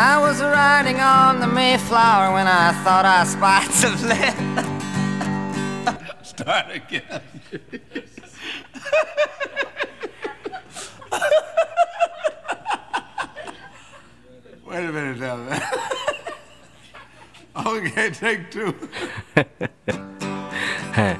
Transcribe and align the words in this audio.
I 0.00 0.16
was 0.16 0.40
riding 0.40 1.00
on 1.00 1.40
the 1.40 1.48
Mayflower 1.48 2.32
when 2.32 2.46
I 2.46 2.70
thought 2.84 3.04
I 3.04 3.24
spied 3.24 3.70
some 3.72 3.98
land. 4.08 4.66
Start 6.24 6.66
again. 6.70 7.22
Wait 14.64 14.84
a 14.84 14.92
minute 14.92 15.18
now. 15.18 15.36
man. 15.36 15.62
okay, 17.66 18.10
take 18.12 18.42
two. 18.52 18.70
হ্যাঁ 20.96 21.16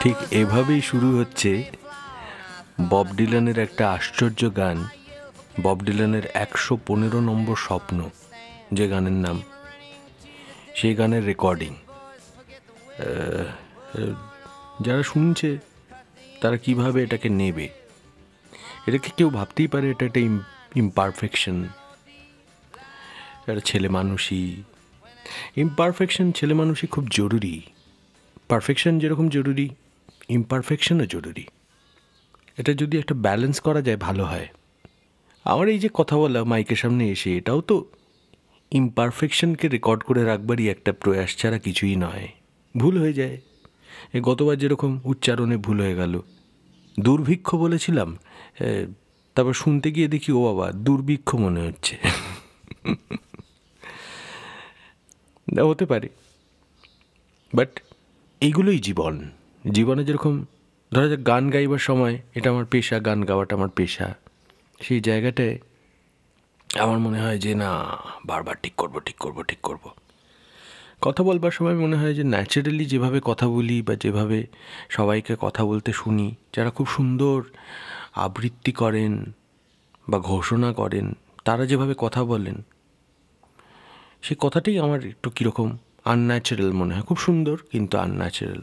ঠিক 0.00 0.16
এভাবেই 0.40 0.82
শুরু 0.90 1.08
হচ্ছে 1.18 1.50
Bob 2.90 3.06
ডিলানের 3.18 3.58
একটা 3.66 3.84
আশ্চর্য 3.96 4.40
গান 4.60 4.78
বব 5.62 5.78
ডিলানের 5.86 6.26
একশো 6.44 6.74
পনেরো 6.86 7.18
নম্বর 7.20 7.56
স্বপ্ন 7.66 7.98
যে 8.78 8.86
গানের 8.92 9.18
নাম, 9.24 9.36
সেই 10.78 10.94
গানের 10.98 11.22
রেকর্ডিং 11.30 11.72
যারা 14.84 15.02
শুনছে, 15.12 15.50
তারা 16.42 16.56
কীভাবে 16.64 16.98
এটাকে 17.06 17.28
নেবে? 17.40 17.66
এটাকে 18.86 19.08
কেউ 19.18 19.28
ভাবতেই 19.38 19.68
পারে 19.72 19.86
এটা 19.92 20.04
একটা 20.08 20.20
ইমপারফেকশন 20.82 21.56
একটা 23.48 23.62
ছেলে 23.70 23.88
মানুষই 23.96 24.44
ইমপারফেকশন 25.62 26.26
ছেলে 26.38 26.54
মানুষই 26.60 26.88
খুব 26.94 27.04
জরুরি। 27.18 27.54
পারফেকশন 28.50 28.94
যেরকম 29.02 29.26
জরুরি 29.36 29.66
ইমপারফেকশনও 30.36 31.06
জরুরি। 31.14 31.44
এটা 32.60 32.72
যদি 32.80 32.94
একটা 33.02 33.14
ব্যালেন্স 33.24 33.56
করা 33.66 33.80
যায়, 33.86 33.98
ভালো 34.06 34.24
হয়। 34.32 34.48
আমার 35.44 35.66
এই 35.74 35.78
যে 35.84 35.88
কথা 35.98 36.14
বলা 36.22 36.40
মাইকের 36.50 36.78
সামনে 36.82 37.04
এসে, 37.14 37.30
এটাও 37.38 37.60
তো 37.70 37.76
ইমপারফেকশনকে 38.74 39.68
রেকর্ড 39.68 40.02
করে 40.02 40.24
রাখবারই 40.24 40.68
একটা 40.68 40.92
প্রয়াস 40.92 41.36
ছাড়া 41.36 41.58
কিছুই 41.58 41.96
নয়। 41.96 42.28
ভুল 42.76 42.98
হয়ে 42.98 43.12
যায়। 43.12 43.40
এ 44.12 44.20
গতবার 44.20 44.56
যেরকম 44.56 45.00
উচ্চারণে 45.04 45.56
ভুল 45.56 45.80
হয়ে 45.80 45.94
গেল। 45.94 46.22
দুর্ভিক্ষ 47.00 47.54
বলেছিলাম 47.54 48.18
তারপর 49.34 49.52
শুনতে 49.52 49.92
গিয়ে 49.92 50.08
দেখি, 50.08 50.32
ও 50.32 50.44
বাবা, 50.44 50.72
দুর্ভিক্ষ 50.72 51.34
মনে 51.34 51.60
হচ্ছে। 51.60 51.96
হতে 55.62 55.86
পারে। 55.86 56.08
বাট 57.54 57.80
এইগুলোই 58.40 58.78
জীবন। 58.78 59.30
জীবনে 59.70 60.04
যেরকম, 60.04 60.44
ধরা 60.94 61.08
যাক, 61.08 61.26
গান 61.26 61.50
গাইবার 61.50 61.78
সময়, 61.78 62.18
এটা 62.34 62.50
আমার 62.50 62.64
পেশা, 62.64 62.98
গান 62.98 63.24
গাওয়াটা 63.24 63.56
আমার 63.56 63.68
পেশা। 63.68 64.14
সেই 64.82 65.00
জায়গাটায় 65.00 65.58
আমার 66.80 66.98
মনে 66.98 67.20
হয় 67.20 67.38
যে, 67.38 67.54
না, 67.54 67.98
বারবার 68.26 68.54
ঠিক 68.62 68.74
করব 68.74 69.00
ঠিক 69.00 69.16
করব 69.16 69.42
ঠিক 69.42 69.58
করব। 69.60 69.88
কথা 71.00 71.22
বলবার 71.22 71.50
সময় 71.50 71.74
মনে 71.74 71.96
হয় 71.96 72.14
যে 72.14 72.24
ন্যাচারালি 72.24 72.84
যেভাবে 72.84 73.20
কথা 73.24 73.48
বলি 73.48 73.82
বা 73.82 73.94
যেভাবে 73.94 74.46
সবাইকে 74.90 75.36
কথা 75.40 75.64
বলতে 75.64 75.92
শুনি, 75.92 76.34
যারা 76.56 76.70
খুব 76.70 76.86
সুন্দর 76.86 77.42
আবৃত্তি 78.14 78.72
করেন 78.72 79.32
বা 80.08 80.18
ঘোষণা 80.18 80.72
করেন, 80.72 81.16
তারা 81.44 81.66
যেভাবে 81.66 81.94
কথা 81.98 82.24
বলেন, 82.24 82.62
সেই 84.22 84.36
কথাটাই 84.40 84.78
আমার 84.78 85.06
একটু 85.06 85.30
কীরকম 85.30 85.76
আনন্যাচারাল 86.04 86.72
মনে 86.72 86.94
হয়। 86.94 87.02
খুব 87.02 87.18
সুন্দর, 87.18 87.56
কিন্তু 87.70 87.98
আনন্যাচারাল 87.98 88.62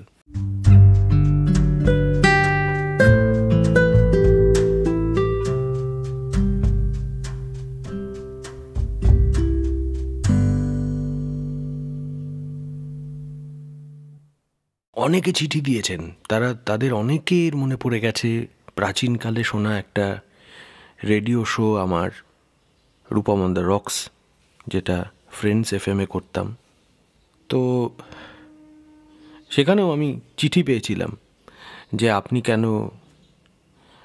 অনেকে 15.01 15.31
চিঠি 15.31 15.61
দিয়েছেন। 15.61 16.11
তারা, 16.29 16.53
তাদের 16.53 16.93
অনেকের 16.93 17.55
মনে 17.55 17.75
পড়ে 17.75 17.99
গেছে, 17.99 18.47
প্রাচীনকালে 18.75 19.43
শোনা 19.43 19.79
একটা 19.79 20.19
রেডিও 21.07 21.45
শো 21.45 21.75
আমার, 21.75 22.09
রূপমন্দা 23.11 23.61
রক্স, 23.65 24.09
যেটা 24.67 25.05
ফ্রেন্ডস 25.31 25.73
এফ 25.73 25.87
এ 25.87 26.05
করতাম। 26.05 26.55
তো 27.49 27.89
সেখানেও 29.49 29.91
আমি 29.91 30.19
চিঠি 30.37 30.63
পেয়েছিলাম 30.63 31.17
যে 31.95 32.11
আপনি 32.11 32.41
কেন 32.41 32.63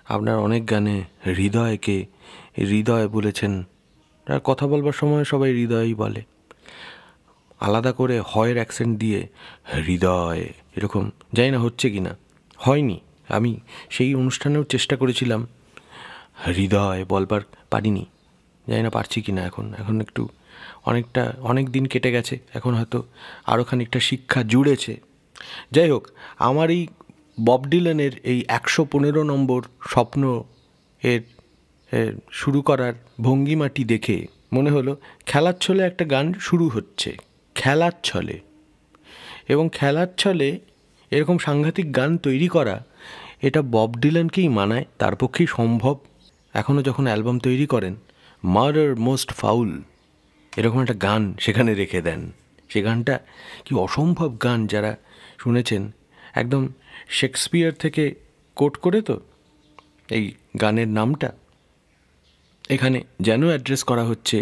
আপনার 0.06 0.38
অনেক 0.38 0.70
গানে 0.70 1.04
হৃদয়কে 1.26 2.06
হৃদয় 2.58 3.08
বলেছেন। 3.08 3.64
আর 4.28 4.40
কথা 4.44 4.66
বলবার 4.66 4.92
সময় 4.92 5.24
সবাই 5.24 5.52
হৃদয়ই 5.52 5.94
বলে। 5.94 6.22
আলাদা 7.60 7.92
করে 7.92 8.20
হয়ের 8.20 8.54
অ্যাকসেন্ট 8.54 8.98
দিয়ে 8.98 9.28
হৃদয় 9.86 10.48
এরকম, 10.76 11.10
জানি 11.32 11.50
না 11.50 11.58
হচ্ছে 11.58 11.90
কি 11.90 12.00
না 12.00 12.16
হয়নি। 12.56 13.00
আমি 13.28 13.60
সেই 13.90 14.14
অনুষ্ঠানেও 14.14 14.64
চেষ্টা 14.64 14.96
করেছিলাম। 14.96 15.46
হৃদয় 16.46 17.04
বলবার 17.08 17.40
পারিনি। 17.70 18.06
জানি 18.68 18.82
না 18.82 18.90
পারছি 18.90 19.22
কি 19.22 19.32
না 19.32 19.42
এখন। 19.44 19.74
এখন 19.78 20.00
একটু 20.00 20.28
অনেকটা, 20.84 21.34
অনেক 21.40 21.70
দিন 21.70 21.84
কেটে 21.86 22.12
গেছে। 22.12 22.38
এখন 22.54 22.74
হয়তো 22.74 23.02
আরও 23.46 23.64
খানিকটা 23.64 24.00
শিক্ষা 24.00 24.42
জুড়েছে। 24.42 25.00
যাই 25.72 25.90
হোক, 25.90 26.08
আমার 26.38 26.70
এই 26.70 26.86
বব 27.44 27.62
ডিলানের 27.66 28.12
এই 28.22 28.44
একশো 28.48 28.84
পনেরো 28.84 29.22
নম্বর 29.22 29.62
স্বপ্ন 29.88 30.44
এর 31.02 31.22
শুরু 32.30 32.62
করার 32.62 32.92
ভঙ্গিমাটি 33.20 33.84
দেখে 33.84 34.26
মনে 34.52 34.70
হলো 34.70 34.96
খেলার 35.26 35.54
ছলে 35.54 35.82
একটা 35.82 36.04
গান 36.04 36.32
শুরু 36.32 36.68
হচ্ছে। 36.68 37.16
খেলার 37.54 37.92
ছলে 38.02 38.40
এবং 39.48 39.64
খেলার 39.72 40.10
ছলে 40.16 40.48
এরকম 41.12 41.36
সাংঘাতিক 41.38 41.86
গান 41.98 42.10
তৈরি 42.16 42.48
করা, 42.48 42.76
এটা 43.46 43.60
বব 43.74 43.90
ডিলানকেই 44.02 44.48
মানায়, 44.58 44.84
তার 45.00 45.14
পক্ষেই 45.16 45.48
সম্ভব। 45.56 45.96
এখনও 46.54 46.82
যখন 46.82 47.04
অ্যালবাম 47.06 47.36
তৈরি 47.38 47.66
করেন 47.66 47.94
মার্ডার 48.44 48.90
মোস্ট 49.06 49.30
ফাউল 49.32 49.70
এরকম 50.52 50.78
একটা 50.80 50.96
গান 51.06 51.22
সেখানে 51.44 51.70
রেখে 51.74 52.00
দেন। 52.02 52.20
সে 52.70 52.80
গানটা 52.82 53.14
কি 53.64 53.72
অসম্ভব 53.84 54.30
গান 54.44 54.60
যারা 54.66 54.92
শুনেছেন, 55.38 55.82
একদম 56.34 56.62
শেক্সপিয়ার 57.18 57.72
থেকে 57.82 58.04
কোট 58.56 58.74
করে 58.76 58.98
তো 59.08 59.16
এই 60.16 60.24
গানের 60.60 60.90
নামটা। 60.98 61.28
এখানে 62.74 62.98
যেন 63.20 63.42
অ্যাড্রেস 63.48 63.82
করা 63.90 64.04
হচ্ছে, 64.10 64.38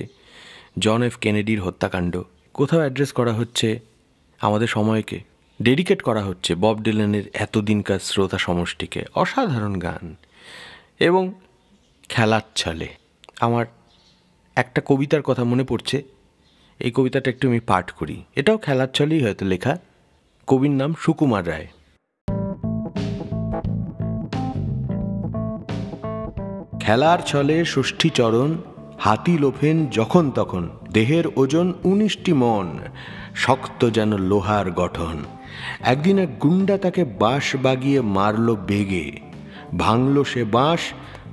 জন 0.85 1.01
এফ 1.03 1.15
কেনেডির 1.23 1.61
হত্যাকাণ্ড 1.67 2.15
কোথাও 2.55 2.81
অ্যাড্রেস 2.83 3.11
করা 3.13 3.33
হচ্ছে 3.33 3.69
আমাদের 4.45 4.67
সময়কে 4.67 5.21
ডেডিকেট 5.63 6.03
করা 6.03 6.23
হচ্ছে 6.23 6.55
বব 6.55 6.83
ডিলানের 6.83 7.23
এতদিনকার 7.35 7.99
শ্রোতা 7.99 8.39
সমষ্টিকে 8.39 9.05
অসাধারণ 9.15 9.79
গান 9.79 10.17
এবং 11.01 11.33
খেলার 12.09 12.41
ছলে। 12.55 12.89
আমার 13.41 13.67
একটা 14.57 14.83
কবিতার 14.87 15.23
কথা 15.23 15.45
মনে 15.45 15.65
পড়ছে। 15.65 16.03
এই 16.79 16.91
কবিতাটা 16.91 17.31
একটু 17.31 17.49
আমি 17.49 17.61
পাঠ 17.61 17.91
করি। 17.91 18.25
এটাও 18.37 18.59
খেলার 18.59 18.89
ছলেই 18.95 19.25
হয়তো 19.25 19.47
লেখা। 19.47 19.79
কবির 20.47 20.71
নাম 20.71 20.95
সুকুমার 20.95 21.49
রায়। 21.49 21.67
খেলার 26.81 27.19
ছলে 27.19 27.65
ষষ্ঠী 27.65 28.11
চরণ, 28.11 28.59
হাতি 28.99 29.39
লোফেন 29.39 29.87
যখন 29.87 30.31
তখন, 30.31 30.69
দেহের 30.93 31.25
ওজন 31.37 31.75
উনিশটি 31.85 32.33
মন। 32.33 32.79
শক্ত 33.35 33.91
যেন 33.91 34.19
লোহার 34.19 34.71
গঠন। 34.71 35.17
একদিন 35.81 36.19
এক 36.19 36.39
গুন্ডা 36.39 36.79
তাকে 36.79 37.05
বাঁশ 37.05 37.57
বাগিয়ে 37.57 38.01
মারল 38.01 38.55
বেগে। 38.55 39.21
ভাঙল 39.79 40.25
সে 40.25 40.45
বাঁশ 40.45 40.81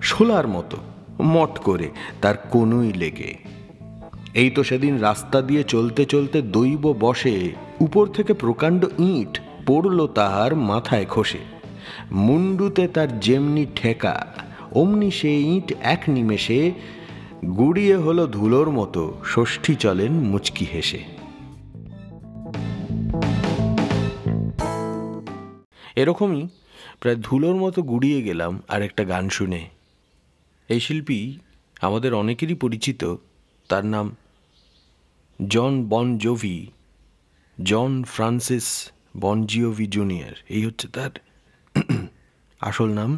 শোলার 0.01 0.47
মতো, 0.47 0.77
মট 1.23 1.59
করে, 1.59 1.89
তার 2.21 2.35
কোনুই 2.49 2.93
লেগে। 2.93 3.37
এই 4.33 4.49
তো 4.49 4.63
সেদিন 4.63 4.97
রাস্তা 4.97 5.41
দিয়ে 5.41 5.63
চলতে 5.63 6.05
চলতে 6.05 6.41
দৈব 6.41 6.93
বসে, 6.99 7.51
উপর 7.79 8.07
থেকে 8.07 8.33
প্রকাণ্ড 8.33 8.85
ইট 8.99 9.39
পড়ল 9.65 10.07
তাহার 10.07 10.55
মাথায় 10.55 11.05
খসে। 11.09 11.37
মুন্ডুতে 12.11 12.87
তার 12.87 13.19
যেমনি 13.19 13.65
ঠেকা, 13.75 14.25
অমনি 14.71 15.11
সে 15.11 15.41
ইট 15.41 15.73
এক 15.81 16.03
নিমেষে 16.07 16.71
গুড়িয়ে 17.57 17.95
হলো 17.95 18.27
ধুলোর 18.27 18.69
মতো, 18.71 19.13
ষষ্ঠী 19.35 19.75
চলেন 19.75 20.11
মুচকি 20.11 20.65
হেসে। 20.73 21.20
এরকমই 26.01 26.43
প্রায় 26.99 27.17
ধুলোর 27.25 27.55
মতো 27.55 27.79
গুড়িয়ে 27.81 28.19
গেলাম 28.21 28.53
আর 28.67 28.79
একটা 28.87 29.03
গান 29.03 29.25
শুনে। 29.29 29.61
এই 30.69 30.79
শিল্পী 30.79 31.19
আমাদের 31.81 32.11
অনেকেরই 32.13 32.55
পরিচিত, 32.55 33.01
তার 33.69 33.85
নাম 33.85 34.07
জন 35.39 35.73
বন 35.91 36.07
জোভি, 36.17 36.59
জন 37.57 37.91
ফ্রান্সিস 38.03 38.67
বনজিওভি 39.17 39.87
জুনিয়র। 39.87 40.35
এই 40.49 40.63
হচ্ছে 40.65 40.87
তার 40.87 41.11
আসল 42.61 42.89
নাম। 42.99 43.11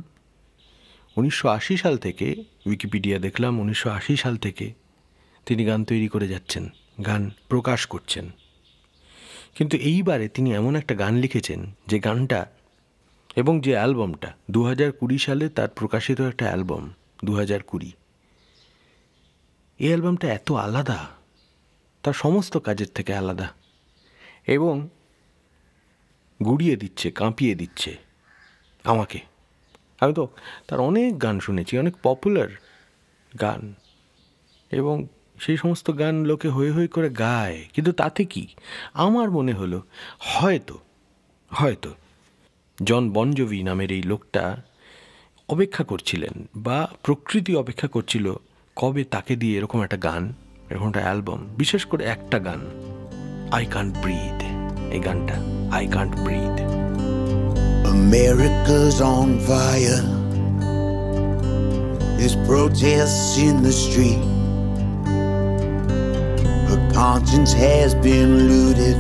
উনিশশো 1.18 1.46
আশি 1.50 1.76
সাল 1.78 1.96
থেকে, 1.98 2.28
উইকিপিডিয়া 2.68 3.18
দেখলাম, 3.20 3.54
উনিশশো 3.60 3.90
আশি 3.90 4.14
সাল 4.16 4.36
থেকে 4.46 4.68
তিনি 5.46 5.62
গান 5.66 5.82
তৈরি 5.90 6.08
করে 6.14 6.28
যাচ্ছেন, 6.28 6.64
গান 7.06 7.24
প্রকাশ 7.50 7.82
করছেন। 7.86 8.26
কিন্তু 9.56 9.76
এইবারে 9.90 10.28
তিনি 10.36 10.50
এমন 10.54 10.74
একটা 10.76 10.94
গান 10.96 11.14
লিখেছেন, 11.16 11.62
যে 11.88 11.98
গানটা 12.00 12.40
এবং 13.36 13.62
যে 13.62 13.72
অ্যালবামটা 13.72 14.34
দু 14.52 14.64
হাজার 14.64 14.92
কুড়ি 14.92 15.18
সালে 15.18 15.50
তার 15.50 15.68
প্রকাশিত 15.70 16.22
একটা 16.22 16.46
অ্যালবাম 16.46 16.94
দু 17.26 17.36
হাজার 17.36 17.64
কুড়ি। 17.64 17.92
এই 19.80 19.88
অ্যালবামটা 19.88 20.34
এত 20.34 20.52
আলাদা, 20.52 21.08
তার 22.04 22.14
সমস্ত 22.14 22.58
কাজের 22.58 22.88
থেকে 22.96 23.14
আলাদা। 23.14 23.50
এবং 24.48 24.90
গুড়িয়ে 26.46 26.76
দিচ্ছে, 26.76 27.12
কাঁপিয়ে 27.12 27.56
দিচ্ছে 27.56 27.98
আমাকে। 28.84 29.20
আমি 30.00 30.14
তো 30.14 30.28
তার 30.68 30.80
অনেক 30.80 31.22
গান 31.22 31.40
শুনেছি, 31.40 31.78
অনেক 31.78 31.94
পপুলার 32.04 32.48
গান। 33.42 33.74
এবং 34.72 35.08
সেই 35.40 35.58
সমস্ত 35.58 36.00
গান 36.00 36.26
লোকে 36.26 36.50
হয়ে 36.50 36.72
হয়ে 36.72 36.88
করে 36.88 37.10
গায়, 37.10 37.66
কিন্তু 37.74 37.92
তাতে 37.92 38.26
কি? 38.26 38.48
আমার 38.94 39.32
মনে 39.32 39.54
হলো, 39.54 39.84
হয়তো 40.20 40.80
হয়তো 41.50 41.96
জন 42.78 43.04
বনজবি 43.10 43.60
নামের 43.64 43.92
এই 43.92 44.04
লোকটা 44.04 44.44
অপেক্ষা 45.50 45.84
করছিলেন 45.84 46.36
বা 46.58 46.78
প্রকৃতি 47.04 47.54
অপেক্ষা 47.56 47.88
করছিল 47.88 48.26
কবে 48.78 49.04
তাকে 49.04 49.34
দিয়ে 49.36 49.54
এরকম 49.58 49.80
একটা 49.82 49.98
গান 49.98 50.24
এরকম 50.70 50.88
একটা 50.88 51.02
অ্যালবাম 51.02 51.40
বিশেষ 51.58 51.84
করে 51.86 52.04
একটা 52.06 52.38
গান 52.40 52.62
আই 53.52 53.64
কান্ট 53.66 53.94
ব্রিথ 54.02 54.40
এই 54.92 55.00
গানটা 55.00 55.36
I 55.72 55.86
can't 55.88 56.14
breathe 56.26 56.56
America's 57.96 58.98
on 59.14 59.30
fire. 59.42 60.04
There's 62.18 62.38
protests 62.48 63.38
in 63.40 63.56
the 63.62 63.74
street. 63.74 64.24
Her 66.70 66.82
conscience 66.94 67.52
has 67.66 67.90
been 68.08 68.32
looted, 68.50 68.98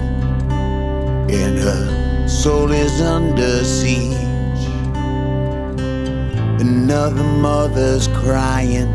and 1.41 1.53
her 1.59 1.81
soul 2.33 2.71
is 2.71 2.99
under 2.99 3.63
siege. 3.63 4.65
Another 6.59 7.23
mother's 7.23 8.07
crying 8.07 8.89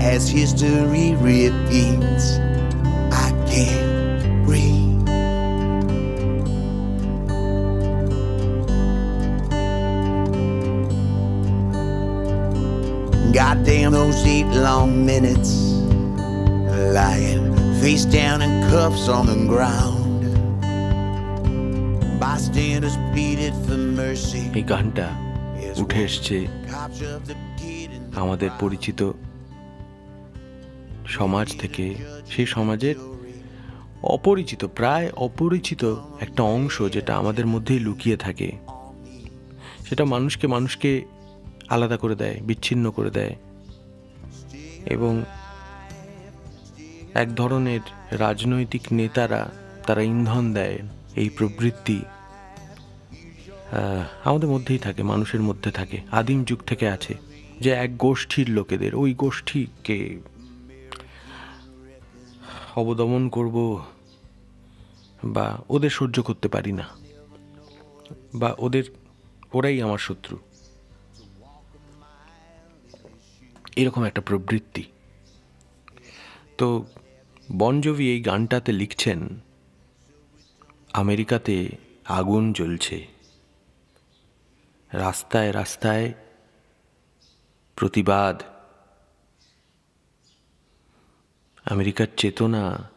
as 0.00 0.28
history 0.28 1.14
repeats. 1.16 2.38
I 3.12 3.30
can't 3.46 4.46
breathe. 4.46 5.04
Goddamn 13.34 13.92
those 13.92 14.24
eight 14.24 14.46
long 14.46 15.04
minutes 15.04 15.50
lying 16.94 17.52
face 17.80 18.04
down 18.04 18.40
in 18.40 18.70
cuffs 18.70 19.08
on 19.08 19.26
the 19.26 19.46
ground. 19.46 20.03
এই 24.54 24.62
গানটা 24.62 25.08
উঠে 25.76 26.04
এসছে 26.04 26.46
আমাদের 28.16 28.50
পরিচিত 28.60 29.12
সমাজ 31.06 31.56
থেকে 31.58 31.94
সেই 32.30 32.46
সমাজের 32.46 32.94
অপরিচিত 34.02 34.64
প্রায় 34.64 35.10
অপরিচিত 35.16 35.96
একটা 36.20 36.42
অংশ 36.42 36.82
যেটা 36.92 37.16
আমাদের 37.16 37.46
মধ্যেই 37.46 37.78
লুকিয়ে 37.78 38.16
থাকে। 38.16 38.52
সেটা 39.88 40.04
মানুষকে 40.04 40.46
মানুষকে 40.46 41.04
আলাদা 41.68 41.96
করে 41.96 42.14
দেয় 42.14 42.40
বিচ্ছিন্ন 42.40 42.90
করে 42.90 43.10
দেয়। 43.10 43.36
এবং 44.86 45.24
এক 47.14 47.34
ধরনের 47.34 47.80
রাজনৈতিক 48.10 48.82
নেতারা 48.92 49.50
তারা 49.86 50.02
ইন্ধন 50.02 50.52
দেয় 50.52 50.78
এই 51.16 51.28
প্রবৃত্তি। 51.28 52.02
আমাদের 54.24 54.48
মধ্যেই 54.48 54.78
থাকে, 54.78 55.02
মানুষের 55.02 55.40
মধ্যে 55.40 55.70
থাকে, 55.70 56.00
আদিম 56.10 56.44
যুগ 56.44 56.60
থেকে 56.66 56.88
আছে, 56.88 57.14
যে 57.60 57.70
এক 57.70 57.90
গোষ্ঠীর 57.96 58.48
লোকেদের, 58.48 58.94
ওই 58.94 59.14
গোষ্ঠীকে 59.14 59.98
অবদমন 62.76 63.28
করব 63.28 63.56
বা 65.24 65.46
ওদের 65.68 65.90
সহ্য 65.90 66.16
করতে 66.22 66.48
পারি 66.48 66.72
না, 66.72 66.86
বা 68.34 68.50
ওদের, 68.58 68.84
ওরাই 69.52 69.82
আমার 69.82 69.98
শত্রু। 69.98 70.36
এরকম 73.76 74.02
একটা 74.04 74.20
প্রবৃত্তি। 74.20 74.84
তো 76.58 76.86
বনজবি 77.58 78.06
এই 78.12 78.20
গানটাতে 78.20 78.72
লিখছেন, 78.72 79.20
আমেরিকাতে 80.92 81.54
আগুন 82.08 82.52
জ্বলছে। 82.52 83.13
রাস্তায় 84.94 85.52
রাস্তায় 85.52 86.12
প্রতিবাদ। 87.76 88.42
আমেরিকার 91.64 92.06
চেতনা 92.16 92.90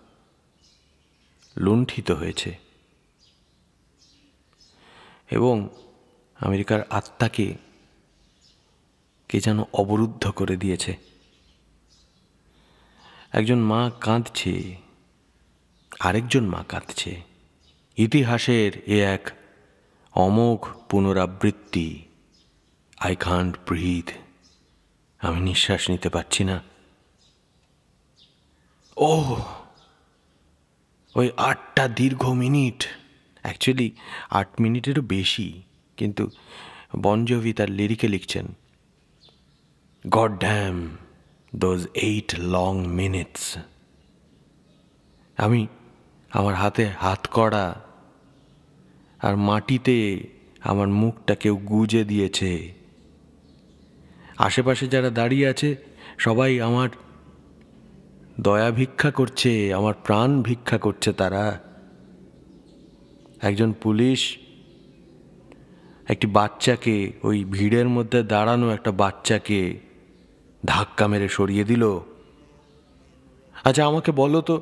লুণ্ঠিত 1.57 2.11
হয়েছে। 2.11 2.57
এবং 5.31 5.69
আমেরিকার 6.39 6.81
আত্মাকে 6.89 7.55
কে 9.29 9.39
যেন 9.39 9.63
অবরুদ্ধ 9.73 10.29
করে 10.29 10.57
দিয়েছে। 10.57 10.97
একজন 13.31 13.59
মা 13.59 13.91
কাঁদছে, 14.01 14.75
আরেকজন 15.99 16.45
মা 16.45 16.63
কাঁদছে। 16.63 17.21
ইতিহাসের 17.95 18.83
এ 18.85 19.05
এক 19.05 19.36
অমোঘ 20.25 20.61
পুনরাবৃত্তি। 20.89 21.87
আই 23.05 23.13
কান্ট 23.25 23.53
ব্রিথ 23.67 24.07
আমি 25.19 25.39
নিঃশ্বাস 25.47 25.83
নিতে 25.91 26.09
পারছি 26.15 26.41
না। 26.49 26.57
ও 28.97 29.11
ওই 31.15 31.27
আটটা 31.49 31.83
দীর্ঘ 31.99 32.23
মিনিট। 32.43 32.79
অ্যাকচুয়ালি 33.45 33.87
আট 34.39 34.49
মিনিটেরও 34.63 35.03
বেশি, 35.15 35.47
কিন্তু 35.97 36.23
বনজভি 37.03 37.51
তার 37.57 37.69
লিরিকে 37.77 38.07
লিখছেন 38.13 38.45
god 40.05 40.31
damn 40.45 40.75
those 41.53 41.81
eight 42.07 42.29
long 42.55 42.73
minutes 42.99 43.43
আমি 45.37 45.61
আমার 46.31 46.55
হাতে 46.61 46.83
হাত 47.03 47.21
করা 47.37 47.65
আর 49.21 49.35
মাটিতে 49.35 50.23
আমার 50.59 50.87
মুখটা 50.87 51.35
কেউ 51.35 51.57
গুজে 51.57 52.03
দিয়েছে। 52.03 52.73
আশেপাশে 54.37 54.87
যারা 54.87 55.09
দাঁড়িয়ে 55.09 55.47
আছে, 55.47 55.75
সবাই 56.17 56.61
আমার 56.61 56.89
দয়া 58.41 58.71
ভিক্ষা 58.71 59.11
করছে, 59.11 59.73
আমার 59.73 59.93
প্রাণ 60.03 60.41
ভিক্ষা 60.41 60.77
করছে 60.77 61.13
তারা। 61.13 61.59
একজন 63.41 63.73
পুলিশ, 63.81 64.37
একটি 66.07 66.27
বাচ্চাকে, 66.27 67.11
ওই 67.23 67.43
ভিড়ের 67.43 67.89
মধ্যে 67.89 68.23
দাঁড়ানো 68.23 68.69
একটা 68.69 68.91
বাচ্চাকে 68.91 69.79
ধাক্কা 70.65 71.07
মেরে 71.07 71.27
সরিয়ে 71.27 71.63
দিল। 71.63 71.99
আচ্ছা 73.63 73.85
আমাকে 73.85 74.11
বলো 74.11 74.41
তো 74.41 74.61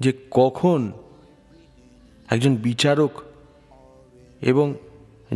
যে 0.00 0.12
কখন 0.30 0.92
একজন 2.28 2.56
বিচারক 2.56 3.22
এবং 4.50 4.66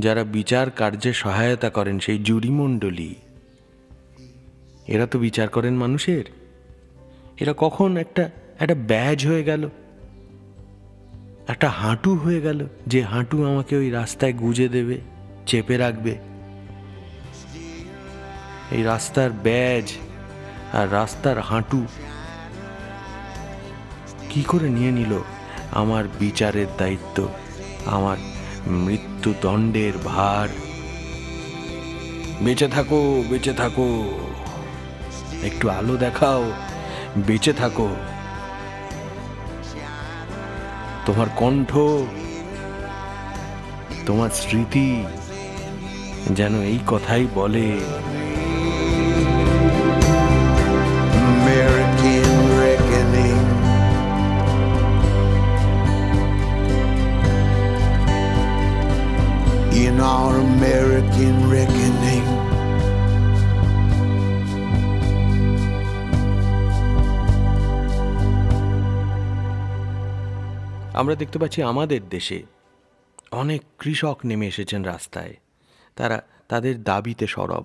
যারা 0.05 0.23
বিচার 0.37 0.67
কার্যে 0.81 1.11
সহায়তা 1.23 1.69
করেন 1.77 1.97
সেই 2.05 2.19
জুরি 2.19 2.53
মণ্ডলী, 2.61 3.11
এরা 4.95 5.07
তো 5.13 5.17
বিচার 5.27 5.49
করেন 5.57 5.75
মানুষের। 5.85 6.25
এরা 7.43 7.53
কখন 7.65 7.91
একটা 8.05 8.25
একটা 8.63 8.77
ব্যাজ 8.91 9.19
হয়ে 9.31 9.45
গেল, 9.51 9.63
একটা 11.53 11.69
হাঁটু 11.81 12.13
হয়ে 12.25 12.41
গেল, 12.47 12.61
যে 12.87 13.01
হাঁটু 13.03 13.37
আমাকে 13.51 13.75
ওই 13.77 13.89
রাস্তায় 13.91 14.35
গুজে 14.43 14.69
দেবে, 14.77 14.97
চেপে 15.49 15.77
রাখবে। 15.85 16.15
এই 18.75 18.83
রাস্তার 18.83 19.31
ব্যাজ 19.47 19.87
আর 20.79 20.87
রাস্তার 20.99 21.39
হাঁটু 21.49 21.81
কি 24.31 24.43
করে 24.51 24.69
নিয়ে 24.77 24.93
নিল? 24.99 25.13
আমার 25.81 26.05
বিচারের 26.21 26.71
দায়িত্ব, 26.79 27.17
আমার 27.97 28.19
মৃত্যুদণ্ডের 28.69 29.93
ভার। 30.05 30.49
বেঁচে 32.43 32.69
থাকো 32.69 33.25
বেঁচে 33.31 33.53
থাকো। 33.53 34.19
একটু 35.43 35.71
আলো 35.71 35.97
দেখাও, 35.97 36.53
বেঁচে 37.17 37.53
থাকো। 37.53 37.97
তোমার 41.07 41.27
কণ্ঠ, 41.37 41.79
তোমার 44.07 44.31
স্মৃতি 44.31 45.05
যেন 46.31 46.61
এই 46.63 46.79
কথাই 46.87 47.27
বলে। 47.35 47.81
আমরা 70.99 71.15
দেখতে 71.15 71.39
পাচ্ছি 71.39 71.63
আমাদের 71.63 72.09
দেশে 72.09 72.43
অনেক 73.31 73.63
কৃষক 73.79 74.19
নেমে 74.25 74.47
এসেছেন 74.47 74.83
রাস্তায়। 74.83 75.37
তারা 75.97 76.23
তাদের 76.49 76.83
দাবিতে 76.83 77.27
সরব। 77.27 77.65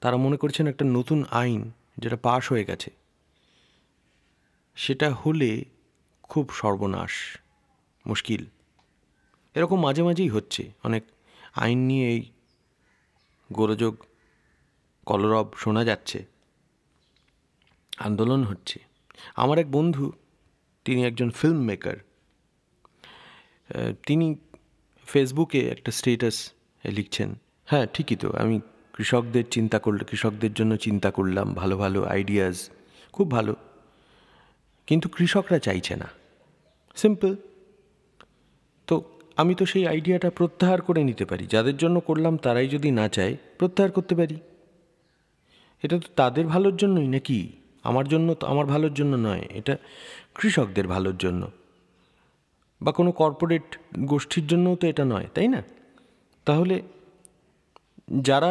তারা 0.00 0.16
মনে 0.16 0.36
করছেন 0.36 0.66
একটা 0.66 0.84
নতুন 0.84 1.24
আইন 1.30 1.70
যেটা 1.98 2.16
পাশ 2.16 2.52
হয়ে 2.52 2.64
গেছে। 2.64 2.90
সেটা 4.76 5.14
হলে 5.14 5.64
খুব 6.22 6.50
সর্বনাশ, 6.50 7.38
মুশকিল। 8.06 8.46
এরকম 9.54 9.80
মাঝে 9.80 10.02
মাঝেই 10.02 10.28
হচ্ছে। 10.28 10.72
অনেক 10.84 11.02
আইন 11.54 11.78
নিয়ে 11.78 12.08
এই 12.08 12.30
গোলযোগ, 13.52 13.96
কলরব 15.06 15.52
শোনা 15.56 15.84
যাচ্ছে। 15.84 16.24
আন্দোলন 17.96 18.44
হচ্ছে। 18.44 18.80
আমার 19.36 19.58
এক 19.58 19.70
বন্ধু, 19.70 20.12
তিনি 20.84 21.04
একজন 21.04 21.30
ফিল্ম 21.30 21.56
মেকার 21.56 21.96
তিনি 24.06 24.36
ফেসবুকে 25.06 25.68
একটা 25.68 25.92
স্টেটাস 25.92 26.52
লিখছেন। 26.84 27.34
হ্যাঁ 27.66 27.86
ঠিকই 27.94 28.16
তো। 28.16 28.32
আমি 28.32 28.60
কৃষকদের 28.92 29.44
চিন্তা 29.50 29.78
করলে, 29.78 30.04
কৃষকদের 30.04 30.54
জন্য 30.54 30.76
চিন্তা 30.76 31.10
করলাম, 31.10 31.54
ভালো 31.54 31.76
ভালো 31.76 32.04
আইডিয়াস 32.04 32.70
খুব 33.12 33.30
ভালো। 33.30 33.56
কিন্তু 34.86 35.08
কৃষকরা 35.08 35.58
চাইছে 35.58 35.96
না। 35.96 36.08
সিম্পল 36.96 37.36
তো 38.86 39.04
আমি 39.36 39.54
তো 39.54 39.66
সেই 39.66 39.86
আইডিয়াটা 39.86 40.30
প্রত্যাহার 40.30 40.82
করে 40.82 41.04
নিতে 41.04 41.24
পারি। 41.24 41.46
যাদের 41.46 41.76
জন্য 41.76 42.00
করলাম, 42.00 42.36
তারাই 42.36 42.68
যদি 42.68 42.90
না 42.90 43.08
চায়, 43.08 43.36
প্রত্যাহার 43.58 43.92
করতে 43.92 44.14
পারি। 44.14 44.36
এটা 45.82 45.98
তো 45.98 46.08
তাদের 46.16 46.46
ভালোর 46.46 46.76
জন্যই 46.76 47.08
নাকি? 47.08 47.52
আমার 47.82 48.08
জন্য 48.08 48.34
তো, 48.34 48.46
আমার 48.46 48.66
ভালোর 48.66 48.94
জন্য 48.94 49.16
নয়। 49.16 49.46
এটা 49.54 49.76
কৃষকদের 50.34 50.88
ভালোর 50.88 51.16
জন্য। 51.16 51.50
বা 52.80 52.90
কোনো 52.98 53.10
কর্পোরেট 53.20 53.66
গোষ্ঠীর 54.12 54.44
জন্যও 54.50 54.74
তো 54.80 54.84
এটা 54.92 55.04
নয়, 55.12 55.28
তাই 55.34 55.48
না? 55.54 55.60
তাহলে 56.46 56.76
যারা 58.28 58.50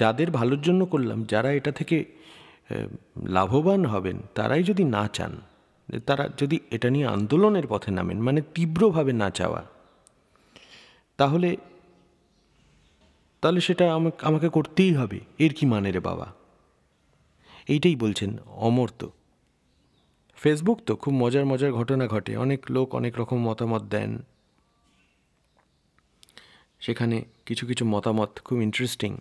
যাদের 0.00 0.28
ভালোর 0.38 0.60
জন্য 0.66 0.82
করলাম, 0.92 1.18
যারা 1.32 1.50
এটা 1.58 1.72
থেকে 1.78 1.96
লাভবান 3.36 3.82
হবেন, 3.92 4.16
তারাই 4.36 4.62
যদি 4.70 4.84
না 4.96 5.04
চান, 5.16 5.32
তারা 6.08 6.24
যদি 6.40 6.56
এটা 6.76 6.88
নিয়ে 6.94 7.06
আন্দোলনের 7.16 7.66
পথে 7.72 7.90
নামেন 7.98 8.18
মানে 8.26 8.40
তীব্রভাবে 8.54 9.12
না 9.22 9.28
চাওয়া, 9.38 9.62
তাহলে 11.18 11.50
তাহলে 13.42 13.60
সেটা 13.68 13.84
আমাকে 14.28 14.48
করতেই 14.56 14.92
হবে। 15.00 15.18
এর 15.44 15.52
কি 15.56 15.64
মানে 15.72 15.88
রে 15.94 16.00
বাবা? 16.08 16.28
এইটাই 17.72 17.96
বলছেন 18.04 18.30
অমর্ত 18.68 19.00
ফেসবুক 20.42 20.78
তো 20.86 20.92
খুব 20.96 21.12
মজার 21.14 21.44
মজার 21.46 21.72
ঘটনা 21.72 22.04
ঘটে। 22.06 22.32
অনেক 22.36 22.60
লোক 22.70 22.94
অনেক 22.94 23.18
রকম 23.20 23.38
মতামত 23.48 23.82
দেন। 23.82 24.10
সেখানে 26.80 27.16
কিছু 27.46 27.64
কিছু 27.66 27.84
মতামত 27.84 28.30
খুব 28.44 28.58
ইন্টারেস্টিং 28.62 29.12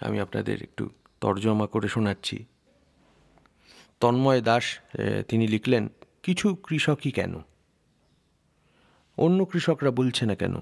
আমি 0.00 0.16
আপনাদের 0.20 0.62
একটু 0.62 0.84
তর্জমা 1.20 1.66
করে 1.66 1.88
শোনাচ্ছি। 1.88 2.36
তন্ময় 4.00 4.40
দাস 4.40 4.64
তিনি 5.28 5.44
লিখলেন, 5.48 5.84
কিছু 6.22 6.46
কৃষকই 6.66 7.10
কেন? 7.10 7.32
অন্য 9.18 9.38
কৃষকরা 9.44 9.90
বলছে 9.90 10.22
না 10.26 10.34
কেন? 10.34 10.54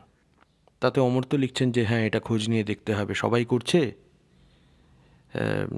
তাতে 0.80 0.98
অমর্ত 1.00 1.34
লিখছেন 1.34 1.68
যে 1.72 1.82
হ্যাঁ 1.84 2.02
এটা 2.06 2.20
খোঁজ 2.20 2.48
নিয়ে 2.48 2.64
দেখতে 2.64 2.90
হবে। 2.94 3.12
সবাই 3.14 3.44
করছে? 3.44 3.80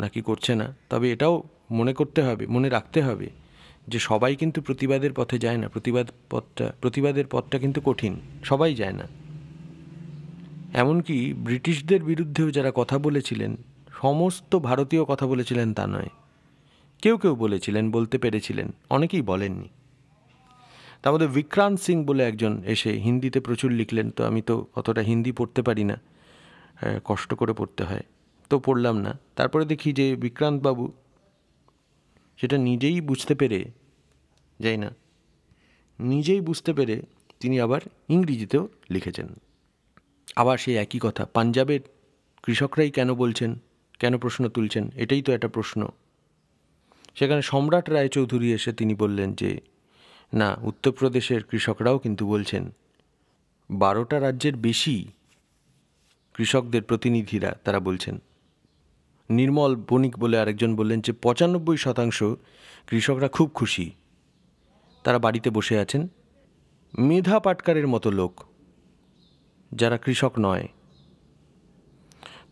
নাকি 0.01 0.21
করছে 0.23 0.53
না? 0.55 0.67
তবে 0.91 1.07
এটাও 1.13 1.43
মনে 1.71 1.93
করতে 1.95 2.21
হবে, 2.23 2.45
মনে 2.47 2.69
রাখতে 2.69 3.03
হবে। 3.03 3.29
যে 3.93 3.99
সবাই 4.09 4.33
কিন্তু 4.41 4.59
প্রতিবাদের 4.67 5.13
পথে 5.19 5.37
যায় 5.45 5.59
না, 5.63 5.67
প্রতিবাদ 5.75 6.07
পথটা, 6.33 6.67
প্রতিবাদের 6.83 7.27
পথটা 7.35 7.57
কিন্তু 7.65 7.81
কঠিন, 7.89 8.15
সবাই 8.51 8.73
যায় 8.81 8.97
না। 9.01 9.07
এমনকি 10.83 11.17
ব্রিটিশদের 11.47 12.01
বিরুদ্ধেও 12.11 12.49
যারা 12.57 12.71
কথা 12.81 12.97
বলেছিলেন, 13.07 13.53
সমস্ত 14.03 14.53
ভারতীয় 14.69 15.03
কথা 15.11 15.25
বলেছিলেন 15.33 15.69
তা 15.79 15.85
নয়। 15.95 16.11
কেউ 17.03 17.17
কেউ 17.23 17.35
বলেছিলেন, 17.45 17.85
বলতে 17.97 18.17
পেরেছিলেন, 18.19 18.69
অনেকেই 18.97 19.25
বলেননি। 19.31 19.69
তার 21.03 21.11
মধ্যে 21.13 21.31
বিক্রান্ত 21.37 21.79
সিং 21.85 21.97
বলে 22.09 22.23
একজন 22.31 22.53
এসে 22.75 22.91
হিন্দিতে 23.05 23.39
প্রচুর 23.47 23.71
লিখলেন, 23.81 24.07
তো 24.17 24.21
আমি 24.29 24.41
তো 24.49 24.55
অতটা 24.79 25.03
হিন্দি 25.11 25.33
পড়তে 25.39 25.61
পারি 25.69 25.85
না 25.91 25.97
কষ্ট 27.09 27.31
করে 27.41 27.53
পড়তে 27.53 27.83
হয়, 27.85 28.05
তো 28.51 28.55
পড়লাম 28.67 28.97
না। 29.07 29.13
তারপরে 29.39 29.65
দেখি 29.73 29.91
যে 29.99 30.07
বিক্রান্তবাবু 30.25 30.85
সেটা 32.39 32.57
নিজেই 32.69 32.99
বুঝতে 33.09 33.35
পেরে 33.41 33.61
যাই 34.61 34.77
না। 34.77 34.95
নিজেই 36.01 36.41
বুঝতে 36.41 36.73
পেরে 36.73 37.03
তিনি 37.41 37.61
আবার 37.61 37.81
ইংরেজিতেও 38.09 38.69
লিখেছেন। 38.91 39.27
আবার 40.37 40.59
সেই 40.59 40.77
একই 40.77 40.99
কথা, 41.03 41.25
পাঞ্জাবের 41.25 41.81
কৃষকরাই 42.43 42.91
কেন 42.91 43.15
বলছেন, 43.15 43.55
কেন 43.99 44.19
প্রশ্ন 44.19 44.49
তুলছেন, 44.49 44.91
এটাই 44.97 45.23
তো 45.23 45.33
একটা 45.33 45.49
প্রশ্ন। 45.49 45.89
সেখানে 47.15 47.43
সম্রাট 47.43 47.91
রায়চৌধুরী 47.91 48.53
এসে 48.53 48.73
তিনি 48.73 48.95
বললেন 48.95 49.33
যে, 49.33 49.61
না, 50.35 50.57
উত্তরপ্রদেশের 50.63 51.45
কৃষকরাও 51.45 51.99
কিন্তু 51.99 52.29
বলছেন। 52.29 52.75
বারোটা 53.71 54.21
রাজ্যের 54.21 54.57
বেশি 54.57 55.09
কৃষকদের 56.35 56.83
প্রতিনিধিরা 56.83 57.59
তারা 57.65 57.81
বলছেন। 57.81 58.19
নির্মল 59.31 59.77
বণিক 59.89 60.19
বলে 60.19 60.39
আরেকজন 60.39 60.77
বললেন 60.77 61.01
যে, 61.01 61.13
পঁচানব্বই 61.13 61.77
শতাংশ 61.77 62.23
কৃষকরা 62.87 63.29
খুব 63.29 63.51
খুশি। 63.55 63.91
তারা 65.05 65.19
বাড়িতে 65.19 65.51
বসে 65.51 65.79
আছেন। 65.79 66.09
মেধা 66.99 67.41
পাটকারের 67.41 67.87
মতো 67.87 68.11
লোক, 68.11 68.45
যারা 69.73 69.99
কৃষক 69.99 70.33
নয়। 70.39 70.69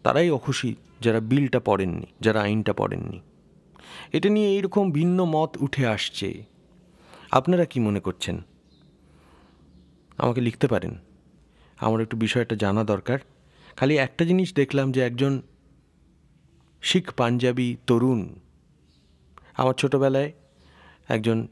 তারাই 0.03 0.31
অখুশি, 0.31 0.75
যারা 1.01 1.21
বিলটা 1.21 1.61
পড়েননি, 1.61 2.07
যারা 2.21 2.41
আইনটা 2.41 2.73
পড়েননি। 2.73 3.21
এটা 4.13 4.29
নিয়ে 4.29 4.49
এইরকম 4.49 4.93
ভিন্ন 4.93 5.25
মত 5.25 5.57
উঠে 5.61 5.87
আসছে। 5.87 6.45
আপনারা 7.31 7.65
কি 7.65 7.81
মনে 7.81 8.01
করছেন? 8.01 8.43
আমাকে 10.19 10.41
লিখতে 10.41 10.67
পারেন। 10.67 10.99
আমার 11.79 12.01
একটু 12.01 12.17
বিষয়টা 12.17 12.57
জানা 12.57 12.85
দরকার। 12.85 13.19
খালি 13.77 13.97
একটা 13.97 14.25
জিনিস 14.25 14.55
দেখলাম 14.55 14.93
যে 14.93 15.01
একজন 15.01 15.43
শিখ 16.83 17.13
পাঞ্জাবি 17.13 17.77
তরুণ, 17.87 18.35
আমার 19.57 19.75
ছোটোবেলায় 19.75 20.33
একজন 21.09 21.49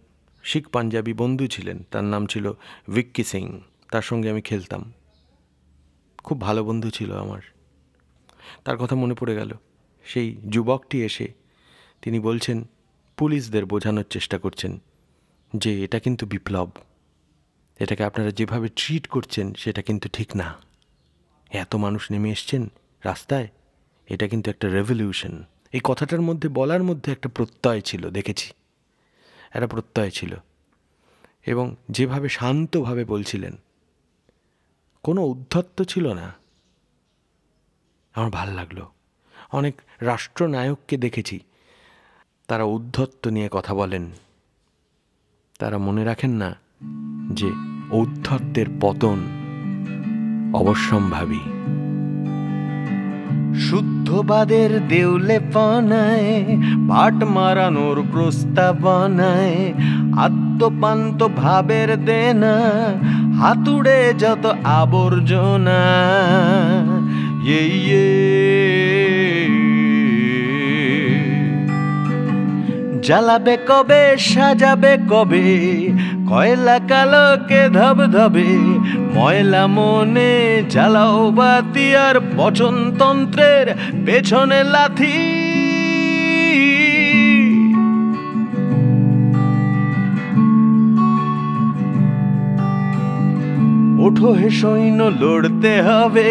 শিখ 0.46 0.68
পাঞ্জাবি 0.68 1.12
বন্ধু 1.12 1.46
ছিলেন, 1.46 1.84
তার 1.90 2.04
নাম 2.04 2.26
ছিল 2.26 2.52
ভিক্কি 2.94 3.24
সিং, 3.24 3.60
তার 3.90 4.02
সঙ্গে 4.02 4.30
আমি 4.30 4.42
খেলতাম। 4.42 4.92
খুব 6.18 6.40
ভালো 6.40 6.64
বন্ধু 6.64 6.90
ছিল 6.90 7.16
আমার। 7.16 7.40
তার 8.64 8.76
কথা 8.76 8.96
মনে 8.96 9.14
পড়ে 9.14 9.34
গেল। 9.34 9.52
সেই 10.04 10.36
যুবকটি 10.48 11.04
এসে 11.04 11.32
তিনি 12.02 12.20
বলছেন, 12.20 12.64
পুলিশদের 13.16 13.66
বোঝানোর 13.66 14.04
চেষ্টা 14.10 14.38
করছেন 14.38 14.78
যে 15.56 15.84
এটা 15.84 15.98
কিন্তু 15.98 16.26
বিপ্লব। 16.26 16.70
এটাকে 17.80 18.04
আপনারা 18.04 18.30
যেভাবে 18.30 18.68
ট্রিট 18.68 19.06
করছেন, 19.06 19.54
সেটা 19.54 19.82
কিন্তু 19.82 20.08
ঠিক 20.12 20.36
না। 20.36 20.54
এত 21.50 21.74
মানুষ 21.74 22.10
নেমে 22.10 22.30
এসছেন 22.30 22.70
রাস্তায়, 23.04 23.48
এটা 24.06 24.28
কিন্তু 24.28 24.50
একটা 24.50 24.68
রেভলিউশন। 24.68 25.44
এই 25.72 25.80
কথাটার 25.84 26.20
মধ্যে 26.20 26.48
বলার 26.48 26.82
মধ্যে 26.82 27.12
একটা 27.12 27.28
প্রত্যয় 27.28 27.80
ছিল, 27.80 28.10
দেখেছি। 28.10 28.50
একটা 29.50 29.66
প্রত্যয় 29.66 30.10
ছিল। 30.10 30.36
এবং 31.46 31.76
যেভাবে 31.88 32.28
শান্তভাবে 32.28 33.04
বলছিলেন, 33.04 33.52
কোনো 35.02 35.22
উদ্ধত্ত 35.22 35.82
ছিল 35.82 36.12
না। 36.12 36.34
আমার 38.14 38.30
ভালো 38.30 38.52
লাগল। 38.52 38.86
অনেক 39.52 39.80
রাষ্ট্রনায়ককে 40.00 40.96
দেখেছি। 40.96 41.40
তারা 42.46 42.64
উদ্ধত্ত 42.64 43.28
নিয়ে 43.28 43.48
কথা 43.52 43.74
বলেন। 43.74 44.10
তারা 45.58 45.78
মনে 45.78 46.04
রাখেন 46.04 46.30
না 46.30 46.54
যে 47.32 47.50
ঔদ্ধত্যের 47.90 48.66
পতন 48.80 49.26
অবশ্যম্ভাবী। 50.54 51.38
শুদ্ধবাদের 53.60 54.70
দেউলে 54.88 55.40
পনায় 55.52 56.30
পাট 56.88 57.24
মারানোর 57.24 58.04
প্রস্তাবনায় 58.12 59.72
আত্মপান্ত 60.16 61.28
ভাবের 61.36 62.04
দেনা, 62.04 62.54
হাতুড়ে 63.40 64.14
যত 64.18 64.44
আবর্জনা। 64.64 65.82
ইয়ে। 67.44 68.36
জ্বালাবে 73.02 73.56
কবে, 73.68 74.16
সাজাবে 74.18 74.98
কবে 75.10 75.46
কয়লা 76.30 76.78
কালোকে 76.90 77.62
ধব 77.68 77.98
ধবে, 78.14 78.50
ময়লা 79.14 79.64
মনে 79.66 80.32
জ্বালাও 80.72 81.20
বাতি 81.30 81.86
আর 81.96 82.16
পচনতন্ত্রের 82.36 83.66
পেছনে 84.06 84.60
লাথি। 84.64 85.18
উঠো 94.04 94.30
হে 94.32 94.50
সৈন্য, 94.50 95.00
লড়তে 95.20 95.74
হবে, 95.82 96.30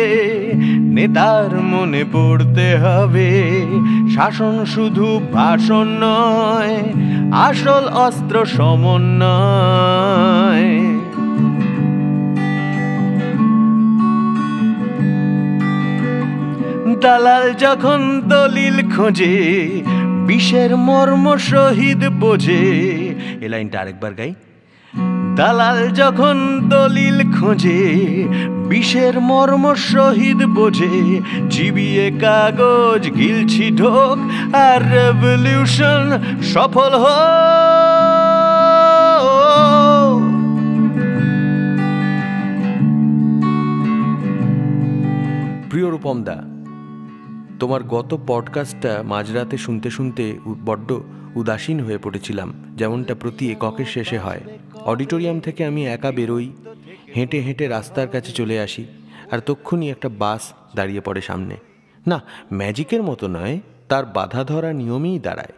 নেতার 0.95 1.51
মনে 1.71 2.03
পড়তে 2.13 2.67
হবে। 2.77 3.29
শাসন 4.15 4.55
শুধু 4.65 5.07
ভাষণ 5.33 5.87
নয় 6.03 6.75
আসল 7.35 7.85
অস্ত্র 7.87 8.45
সমন্বয়। 8.45 9.25
দালাল 17.01 17.53
যখন 17.53 18.21
দলিল 18.29 18.95
খোঁজে, 18.95 19.35
বিষের 20.27 20.77
মর্ম 20.77 21.37
শহীদ 21.37 22.07
বোঝে। 22.07 22.63
এ 23.41 23.49
লাইনটা 23.49 23.81
আরেকবার 23.81 24.13
গাই। 24.13 24.33
দালাল 25.35 25.87
যখন 25.91 26.35
দলিল 26.69 27.17
খোঁজে, 27.39 27.81
বিষের 28.69 29.19
মর্ম 29.19 29.75
শহীদ 29.75 30.45
বোঝে 30.45 31.21
চিবিয়ে 31.49 32.11
কাগজ, 32.21 33.15
গিলছি 33.15 33.71
ঢোক 33.71 34.17
আর 34.55 34.79
রেভলিউশন 34.91 36.03
সফল 36.41 36.91
হোক 36.95 37.55
প্রিয় 45.69 45.89
রূপম 45.89 46.23
দা 46.23 46.37
তোমার 47.59 47.83
গত 47.83 48.17
পডকাস্টটা 48.27 49.03
মাঝরাতে 49.03 49.57
শুনতে 49.57 49.89
শুনতে 49.89 50.39
বড্ড 50.65 50.89
উদাসীন 51.35 51.79
হয়ে 51.79 51.97
পড়েছিলাম, 51.97 52.53
যেমনটা 52.75 53.15
প্রতি 53.15 53.51
এককের 53.51 53.85
শেষে 53.85 54.17
হয়। 54.17 54.41
অডিটোরিয়াম 54.85 55.39
থেকে 55.39 55.65
আমি 55.65 55.87
একা 55.87 56.11
বেরোই, 56.11 56.51
হেঁটে 57.15 57.39
হেঁটে 57.39 57.67
রাস্তার 57.67 58.07
কাছে 58.07 58.31
চলে 58.31 58.59
আসি, 58.59 58.85
আর 59.31 59.39
তক্ষুনি 59.39 59.89
একটা 59.89 60.09
বাস 60.09 60.53
দাঁড়িয়ে 60.75 61.01
পড়ে 61.01 61.21
সামনে। 61.21 61.55
না, 62.07 62.21
ম্যাজিকের 62.53 63.03
মতো 63.03 63.27
নয়, 63.27 63.59
তার 63.89 64.05
বাধা 64.05 64.43
ধরা 64.43 64.73
নিয়মেই 64.73 65.19
দাঁড়ায়। 65.19 65.53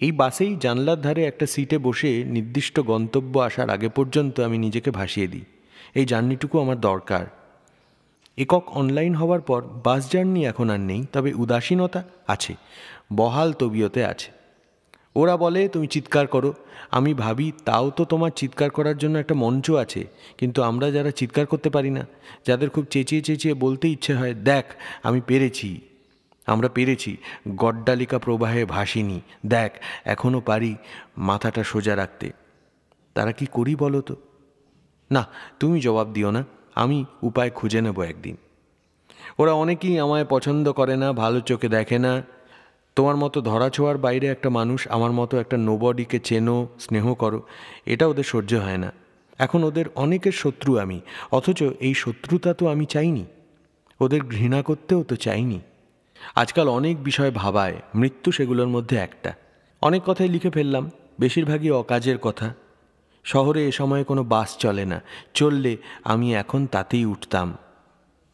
এই 0.00 0.12
বাসেই 0.12 0.56
জানলার 0.56 1.00
ধারে 1.00 1.24
একটা 1.24 1.46
সিটে 1.46 1.78
বসে 1.78 2.24
নির্দিষ্ট 2.24 2.80
গন্তব্য 2.80 3.38
আসার 3.38 3.70
আগে 3.70 3.88
পর্যন্ত 3.88 4.40
আমি 4.40 4.58
নিজেকে 4.58 4.90
ভাসিয়ে 4.90 5.26
দিই। 5.26 5.44
এই 5.94 6.04
জার্নিটুকু 6.04 6.58
আমার 6.58 6.80
দরকার। 6.80 7.26
একক 8.38 8.64
অনলাইন 8.76 9.14
হওয়ার 9.14 9.40
পর 9.40 9.60
বাস 9.62 10.12
জার্নি 10.12 10.46
এখন 10.46 10.70
আর 10.70 10.80
নেই, 10.80 11.06
তবে 11.12 11.32
উদাসীনতা 11.32 12.04
আছে, 12.26 12.54
বহাল 13.16 13.52
তবিয়তে 13.52 14.04
আছে। 14.04 14.30
ওরা 15.16 15.34
বলে, 15.36 15.68
তুমি 15.68 15.86
চিৎকার 15.86 16.26
করো। 16.26 16.50
আমি 16.90 17.14
ভাবি, 17.14 17.52
তাও 17.64 17.90
তো 17.90 18.04
তোমার 18.04 18.30
চিৎকার 18.36 18.70
করার 18.70 18.96
জন্য 18.98 19.14
একটা 19.18 19.34
মঞ্চ 19.34 19.70
আছে, 19.70 20.02
কিন্তু 20.38 20.58
আমরা 20.62 20.86
যারা 20.90 21.10
চিৎকার 21.10 21.46
করতে 21.46 21.70
পারি 21.70 21.90
না, 21.90 22.06
যাদের 22.46 22.68
খুব 22.70 22.84
চেঁচিয়ে 22.90 23.22
চেঁচিয়ে 23.22 23.54
বলতে 23.54 23.88
ইচ্ছে 23.88 24.12
হয়, 24.14 24.34
দেখ, 24.34 24.64
আমি 25.02 25.20
পেরেছি। 25.26 25.80
আমরা 26.46 26.68
পেরেছি, 26.68 27.16
গড্ডালিকা 27.56 28.18
প্রবাহে 28.18 28.62
ভাসিনি, 28.64 29.20
দেখ 29.46 29.70
এখনও 30.04 30.40
পারি 30.40 30.72
মাথাটা 31.18 31.62
সোজা 31.64 31.96
রাখতে। 31.96 32.26
তারা 33.14 33.32
কি 33.32 33.46
করি 33.52 33.74
বলো 33.76 34.00
তো? 34.00 34.14
না, 35.10 35.22
তুমি 35.60 35.76
জবাব 35.80 36.08
দিও 36.12 36.30
না, 36.30 36.42
আমি 36.74 36.98
উপায় 37.22 37.50
খুঁজে 37.50 37.80
নেব 37.80 37.98
একদিন। 38.02 38.36
ওরা 39.38 39.52
অনেকেই 39.52 39.98
আমায় 39.98 40.26
পছন্দ 40.28 40.66
করে 40.72 40.96
না, 40.96 41.08
ভালো 41.12 41.38
চোখে 41.40 41.68
দেখে 41.68 41.98
না 41.98 42.12
তোমার 42.96 43.16
মতো 43.16 43.40
ধরাছোঁয়ার 43.40 43.98
বাইরে 43.98 44.26
একটা 44.26 44.50
মানুষ 44.50 44.88
আমার 44.88 45.12
মতো 45.12 45.38
একটা 45.38 45.56
নোবডিকে 45.56 46.18
চেনো, 46.18 46.68
স্নেহ 46.80 47.14
করো, 47.14 47.42
এটা 47.86 48.06
ওদের 48.06 48.24
সহ্য 48.24 48.54
হয় 48.54 48.76
না। 48.76 48.92
এখন 49.38 49.64
ওদের 49.64 49.84
অনেকের 49.94 50.32
শত্রু 50.32 50.78
আমি, 50.78 51.00
অথচ 51.32 51.62
এই 51.62 51.94
শত্রুতা 51.94 52.54
তো 52.54 52.68
আমি 52.68 52.86
চাইনি। 52.86 53.24
ওদের 54.00 54.20
ঘৃণা 54.20 54.62
করতেও 54.62 55.02
তো 55.02 55.16
চাইনি। 55.16 55.60
আজকাল 56.34 56.68
অনেক 56.68 57.04
বিষয় 57.04 57.30
ভাবায়, 57.30 57.76
মৃত্যু 57.94 58.32
সেগুলোর 58.32 58.66
মধ্যে 58.66 58.96
একটা। 58.96 59.34
অনেক 59.82 60.02
কথাই 60.06 60.28
লিখে 60.28 60.50
ফেললাম, 60.50 60.90
বেশিরভাগই 61.20 61.70
অকাজের 61.70 62.18
কথা। 62.18 62.54
শহরে 63.24 63.68
এ 63.68 63.72
সময়ে 63.72 64.04
কোনো 64.04 64.24
বাস 64.24 64.56
চলে 64.58 64.84
না, 64.84 65.02
চললে 65.34 65.76
আমি 66.04 66.34
এখন 66.34 66.66
তাতেই 66.66 67.04
উঠতাম। 67.04 67.56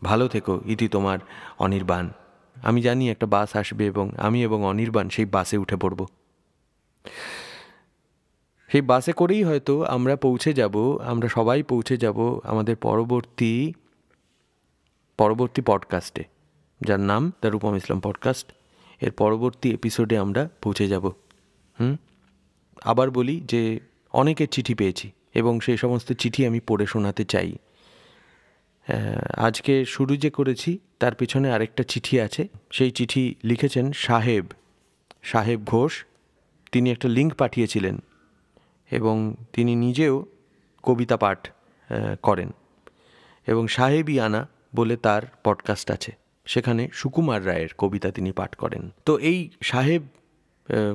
ভালো 0.05 0.29
থেকো, 0.29 0.61
ইতি 0.67 0.89
তোমার 0.89 1.19
অনির্বাণ। 1.59 2.11
আমি 2.63 2.83
জানি 2.83 3.11
একটা 3.11 3.27
বাস 3.27 3.57
আসবে 3.57 3.87
এবং 3.87 4.11
আমি 4.19 4.43
এবং 4.43 4.65
অনির্বাণ 4.65 5.09
সেই 5.09 5.25
বাসে 5.25 5.57
উঠে 5.57 5.77
পড়ব। 5.77 6.07
সেই 8.73 8.81
বাসে 8.81 9.13
করেই 9.13 9.43
হয়তো 9.43 9.85
আমরা 9.85 10.17
পৌঁছে 10.17 10.53
যাব, 10.53 10.99
আমরা 11.05 11.29
সবাই 11.29 11.63
পৌঁছে 11.63 11.97
যাব 11.97 12.41
আমাদের 12.45 12.77
পরবর্তী 12.77 13.73
পরবর্তী 15.17 15.63
পডকাস্টে 15.67 16.25
যার 16.81 17.01
নাম 17.01 17.33
দ্য 17.41 17.49
রূপম 17.49 17.77
ইসলাম 17.77 18.01
পডকাস্ট 18.01 18.53
এর 19.01 19.11
পরবর্তী 19.11 19.75
এপিসোডে 19.75 20.19
আমরা 20.19 20.49
পৌঁছে 20.63 20.89
যাব। 20.89 21.07
হুম? 21.81 21.97
আবার 22.83 23.11
বলি 23.11 23.41
যে 23.41 23.81
অনেকের 24.13 24.49
চিঠি 24.49 24.75
পেয়েছি 24.75 25.11
এবং 25.35 25.61
সেই 25.61 25.77
সমস্ত 25.77 26.13
চিঠি 26.13 26.47
আমি 26.47 26.61
পড়ে 26.61 26.87
শোনাতে 26.87 27.25
চাই। 27.25 27.59
আজকে 29.37 29.85
শুরু 29.85 30.17
যে 30.17 30.31
করেছি, 30.31 30.79
তার 30.99 31.15
পিছনে 31.15 31.53
আরেকটা 31.53 31.83
চিঠি 31.83 32.21
আছে। 32.21 32.49
সেই 32.73 32.91
চিঠি 32.91 33.35
লিখেছেন 33.45 33.93
সাহেব 33.93 34.47
সাহেব 35.23 35.61
ঘোষ। 35.65 36.05
তিনি 36.73 36.91
একটা 36.91 37.09
লিঙ্ক 37.09 37.35
পাঠিয়েছিলেন 37.35 37.99
এবং 38.91 39.35
তিনি 39.53 39.75
নিজেও 39.75 40.27
কবিতা 40.83 41.17
পাঠ 41.17 41.51
করেন। 42.23 42.53
এবং 43.47 43.69
সাহেবই 43.69 44.21
আনা 44.21 44.49
বলে 44.77 44.97
তার 44.97 45.23
পডকাস্ট 45.45 45.91
আছে। 45.91 46.17
সেখানে 46.47 46.89
সুকুমার 46.93 47.47
রায়ের 47.47 47.69
কবিতা 47.79 48.11
তিনি 48.11 48.33
পাঠ 48.33 48.55
করেন। 48.55 48.91
তো 49.05 49.19
এই 49.19 49.51
সাহেব 49.63 50.03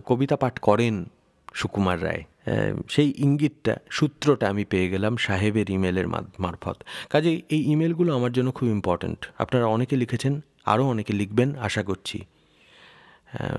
কবিতা 0.06 0.36
পাঠ 0.36 0.60
করেন 0.60 1.06
সুকুমার 1.54 2.04
রায়। 2.04 2.24
সেই 2.90 3.14
ইঙ্গিতটা, 3.18 3.74
সূত্রটা 3.90 4.50
আমি 4.50 4.66
পেয়ে 4.66 4.90
গেলাম 4.90 5.18
সাহেবের 5.18 5.70
ইমেলের 5.70 6.08
মারফত। 6.40 6.78
কাজে 7.10 7.42
এই 7.50 7.62
ইমেলগুলো 7.72 8.16
আমার 8.16 8.32
জন্য 8.32 8.52
খুব 8.52 8.68
ইম্পর্ট্যান্ট 8.70 9.32
আপনারা 9.38 9.66
অনেকে 9.66 9.96
লিখেছেন, 9.96 10.42
আরও 10.66 10.84
অনেকে 10.88 11.14
লিখবেন, 11.14 11.56
আশা 11.56 11.84
করছি। 11.84 12.26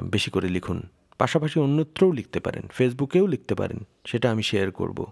বেশি 0.03 0.31
করে 0.31 0.48
লিখুন। 0.48 0.83
পাশাপাশি 1.18 1.61
অন্যত্রও 1.61 2.12
লিখতে 2.12 2.40
পারেন, 2.40 2.62
ফেসবুকেও 2.72 3.27
লিখতে 3.27 3.55
পারেন, 3.55 3.79
সেটা 4.05 4.31
আমি 4.31 4.42
শেয়ার 4.42 4.70
করব। 4.70 5.07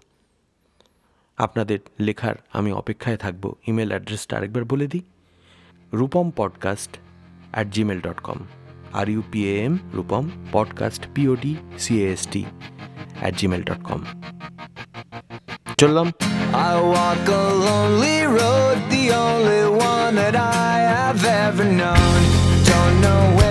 আপনাদের 1.37 1.79
লেখার 1.99 2.35
আমি 2.53 2.71
অপেক্ষায় 2.71 3.17
থাকব, 3.17 3.53
ইমেল 3.67 3.89
অ্যাড্রেসটা 3.89 4.37
আরেকবার 4.37 4.63
বলে 4.65 4.87
দিই। 4.87 5.01
Rupam 5.93 6.31
podcast 6.35 6.97
at 7.51 7.67
gmail 7.67 7.99
dot 7.99 8.19
com 8.19 8.39
R 8.93 9.09
U 9.09 9.23
P 9.31 9.59
M 9.59 9.77
Rupam 9.93 10.29
podcast 10.51 11.07
P O D 11.15 11.55
C A S T 11.77 12.45
at 13.20 13.32
Gmail 13.38 13.62
dot 13.68 13.80
কম 13.88 14.00
চললাম 15.80 16.08
I 16.70 16.72
walk 16.94 17.24
a 17.40 17.44
lonely 17.66 18.18
road, 18.38 18.78
the 18.94 19.04
only 19.26 19.62
one 19.92 20.12
that 20.20 20.36
I 20.70 20.74
have 20.96 21.20
ever 21.44 21.66
known. 21.80 22.20
Don't 22.70 22.96
know 23.04 23.22
where. 23.38 23.45